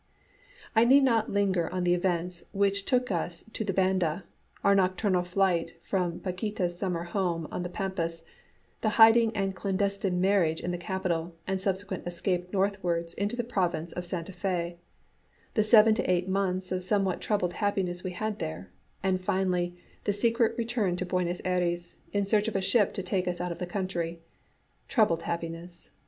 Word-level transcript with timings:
I 0.75 0.83
need 0.83 1.03
not 1.03 1.29
linger 1.31 1.71
on 1.71 1.83
the 1.83 1.93
events 1.93 2.43
which 2.53 2.85
took 2.85 3.11
us 3.11 3.43
to 3.53 3.63
the 3.63 3.71
Banda 3.71 4.23
our 4.63 4.73
nocturnal 4.73 5.21
flight 5.23 5.75
from 5.83 6.19
Paquíta's 6.21 6.75
summer 6.75 7.03
home 7.03 7.47
on 7.51 7.61
the 7.61 7.69
pampas; 7.69 8.23
the 8.81 8.97
hiding 8.97 9.31
and 9.37 9.55
clandestine 9.55 10.19
marriage 10.19 10.59
in 10.59 10.71
the 10.71 10.79
capital 10.79 11.35
and 11.45 11.61
subsequent 11.61 12.07
escape 12.07 12.51
northwards 12.51 13.13
into 13.13 13.35
the 13.35 13.43
province 13.43 13.91
of 13.93 14.03
Santa 14.07 14.31
Fé; 14.31 14.77
the 15.53 15.63
seven 15.63 15.93
to 15.93 16.11
eight 16.11 16.27
months 16.27 16.71
of 16.71 16.83
somewhat 16.83 17.21
troubled 17.21 17.53
happiness 17.53 18.03
we 18.03 18.09
had 18.13 18.39
there; 18.39 18.71
and, 19.03 19.21
finally, 19.21 19.75
the 20.05 20.13
secret 20.13 20.57
return 20.57 20.95
to 20.95 21.05
Buenos 21.05 21.43
Ayres 21.45 21.97
in 22.11 22.25
search 22.25 22.47
of 22.47 22.55
a 22.55 22.59
ship 22.61 22.91
to 22.93 23.03
take 23.03 23.27
us 23.27 23.39
out 23.39 23.51
of 23.51 23.59
the 23.59 23.67
country. 23.67 24.19
Troubled 24.87 25.21
happiness! 25.21 25.91